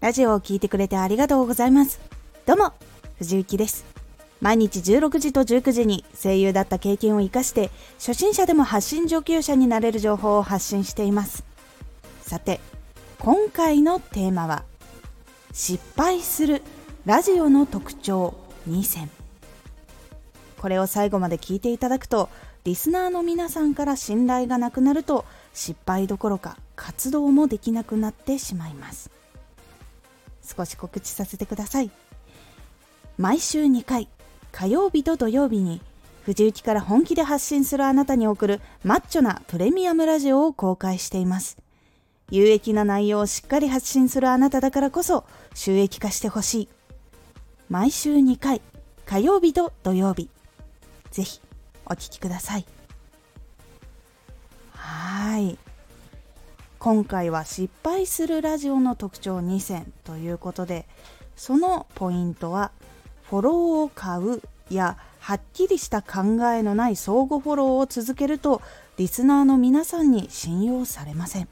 [0.00, 2.00] ラジオを聴いてくれてありがとうございます。
[2.46, 2.72] どうも
[3.18, 3.84] 藤幸です。
[4.40, 11.44] 毎日16時と19時に声優だった経験を生かして初心者でも発信上級者になれる情報を発信しています。
[12.22, 12.60] さて
[13.18, 14.62] 今回のテーマは
[15.52, 16.62] 失敗する
[17.04, 18.34] ラジオの特徴
[18.68, 19.10] 2選
[20.60, 22.28] これを最後まで聞いていただくと
[22.62, 25.24] リスナーの皆さんから信頼がなくなると
[25.54, 29.17] 失敗どころか活動もできなくなってしまいます。
[30.48, 31.90] 少し告知させてください。
[33.16, 34.08] 毎週2回
[34.52, 35.80] 火曜日と土曜日に
[36.24, 41.58] 藤雪から本気で発信するあなたに送るマッチョなプレミアムラジオを公開しています。
[42.30, 45.24] 有益な内容をしっかり発信するあなただからこそ
[45.54, 46.68] 収益化してほしい。
[47.70, 48.60] 毎週2回
[49.06, 50.28] 火曜日と土曜日。
[51.10, 51.40] ぜひ
[51.86, 52.66] お聴きください。
[54.72, 55.58] はい。
[56.78, 60.86] 今回は失敗するラジオの特徴2選ということで
[61.36, 62.70] そのポイントは
[63.28, 64.40] フォローを買う
[64.70, 66.20] やはっきりした考
[66.52, 68.62] えのない相互フォローを続けると
[68.96, 71.48] リスナーの皆さんに信用されません。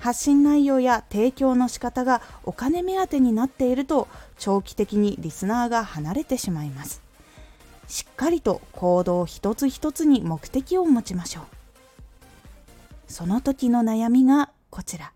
[0.00, 7.02] 発信内容や提供の仕方がお金目当てになっていると長期的にリスナーが離れてしまいます。
[7.86, 11.61] しっかりと行動一つ一つに目的を持ちましょう。
[13.12, 15.12] その時の悩みがこちら。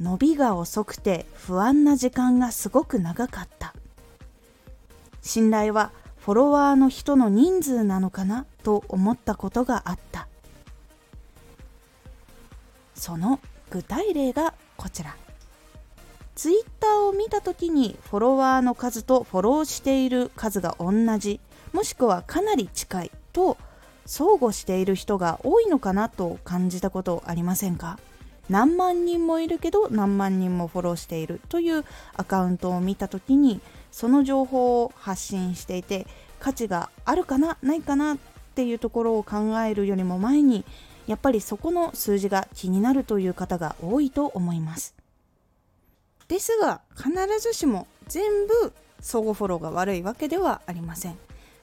[0.00, 3.74] 伸びが遅くて不安な時間がすごく長かった。
[5.20, 10.28] 信頼はフォロワーの人の人数なのかなと思ったことがあった。
[12.94, 15.14] その具体例がこちら。
[16.36, 21.38] ツイッターを見た時にフォロワーの数とフォローしている数が同じ
[21.74, 23.58] もしくはかなり近いと
[24.06, 27.98] 相互している人が多いのかなと感じたことありませんか？
[28.48, 36.06] 何万人もいるけど何万人もフォローしているというアカウントを見た時にその情報を発信していて
[36.38, 38.18] 価値があるかなないかなっ
[38.54, 40.64] ていうところを考えるよりも前に
[41.08, 44.94] やっぱりそこの数字が気になるという方が多いと思います。
[46.28, 51.18] ですが必ずしも全部相互フォローが悪いわけではありません。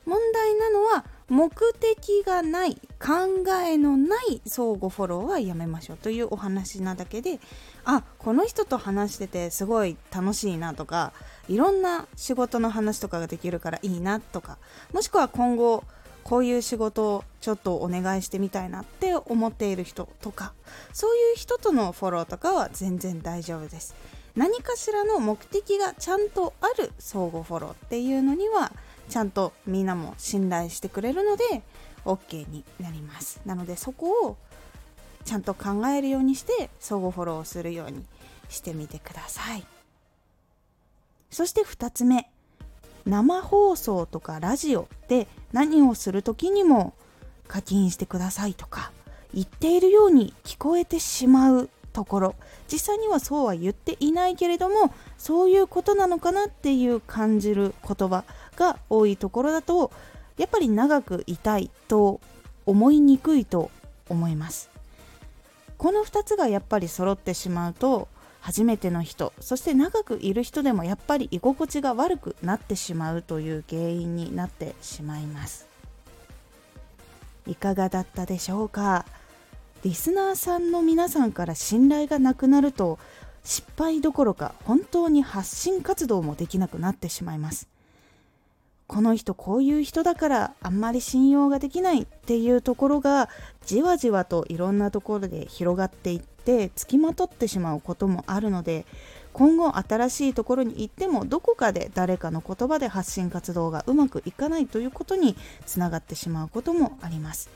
[0.05, 7.39] 問題なのは目的がない考えのない相互フォローはやめましょうというお話なだけで
[7.85, 11.13] あこの人と話しててすごい楽しいなとか
[11.49, 14.57] いろんな仕事の話とかができるからいいなとか
[14.93, 15.83] もしくは今後
[16.23, 20.53] こういう仕事をちょっとお願いしてみたいなって思っている人とか
[20.93, 23.95] そういう人とのフォローとかは全然大丈夫です。
[24.35, 28.71] 何かしらの目的がちゃんとある相互フォローっていうのには
[29.09, 31.61] ちゃんとみんなも信頼してくれるので
[32.05, 33.41] OK になります。
[33.45, 34.37] なのでそこを
[35.25, 38.03] ちゃんと考えるようにして相互フォローするように
[38.49, 39.65] してみてください。
[41.31, 42.29] そして2つ目
[43.05, 46.93] 生放送とかラジオで何をする時にも
[47.47, 48.91] 課金してくださいとか
[49.33, 52.35] 言っているように聞こえてしまうところ。
[52.71, 58.23] 実際にはそうは言っていないけれどもそういうことなのかなっていう感じる言葉。
[58.55, 59.91] が多いところだと
[60.37, 62.19] やっぱり長くいたいと
[62.65, 63.71] 思いにくいと
[64.09, 64.69] 思います。
[65.77, 68.07] この2つがやっぱり揃ってしまうと
[68.39, 75.67] 初めての人そして長くいる人でもやっぱり居心地が悪くなってしまうという原因になってしまいます。
[77.47, 79.05] いかがだったでしょうか？
[79.83, 82.99] リスナーさんの皆さんから信頼がなくなると
[83.43, 87.67] 失敗どころか本当に発信活動もできなくなってしまいます。
[88.93, 93.27] この人こういう人だからあんまり信用ができないっていうところが
[93.65, 98.85] じわじわといろんなところで広がっていってつきまとってしまうこともあるので
[99.31, 107.49] 今後新しいところに行ってもどこかで誰かの言葉で発信活動がうまくいかないということにつながってしまうこともあります。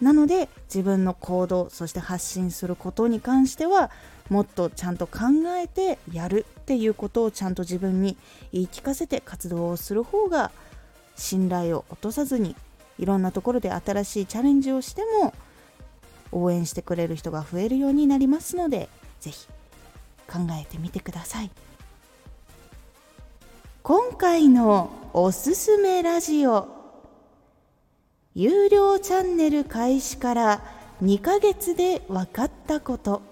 [0.00, 3.90] なので自分の行動そして発信することに関しては
[4.30, 5.20] もっとちゃんと考
[5.60, 8.16] えてやるっていうことをちゃんと自分に
[8.52, 10.50] 言い聞かせて活動をする方が
[11.18, 12.56] 信頼を落とさずに
[12.98, 15.34] いろんなところで新しいチャレンジをしても
[16.32, 18.88] 応援してくれる人が増えるようになりますので
[19.20, 19.46] 是非
[20.26, 21.50] 考えてみてください。
[23.82, 26.68] 今回のおすすめラジオ
[28.34, 30.62] 有料チャンネル開始から
[31.02, 33.22] 2ヶ月で分かったこと。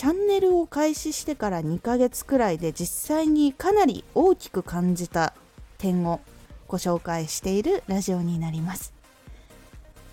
[0.00, 5.34] チャンネルを開始してから2ヶ月くらいで実際にかなり大きく感じた
[5.76, 6.22] 点を
[6.68, 8.94] ご紹介しているラジオになります。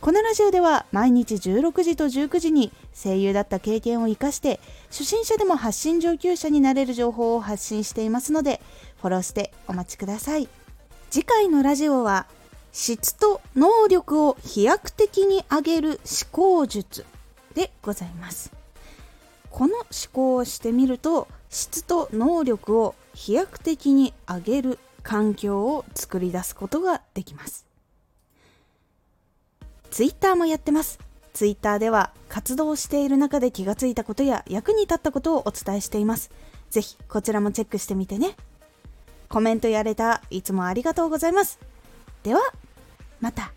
[0.01, 8.59] このラジオでは毎日16時と19時に声優だった経験を生かして初心者でも発信上級者になれる情報を発信していますので
[8.99, 10.49] フォローしてお待ちください。
[11.09, 12.27] 次回のラジオは
[12.73, 17.05] 質と能力を飛躍的に上げる思考術
[17.53, 18.51] でございます。
[19.51, 27.65] この思考をしてみると質と能力を飛躍的に上げる環境を作り出すことができます。
[29.89, 30.99] Twitter もやってます。
[31.33, 36.29] Twitter では活動している中で気がついたことや役に立ったことをお伝えしています。
[36.69, 38.35] ぜひこちらもチェックしてみてね。
[39.29, 41.59] コメントやれたいつもありがとうございます。
[42.23, 42.41] では
[43.19, 43.56] また。